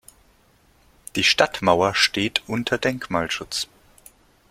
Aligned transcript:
Die 1.15 1.23
Stadtmauer 1.23 1.93
steht 1.93 2.41
unter 2.47 2.79
Denkmalschutz. 2.79 3.67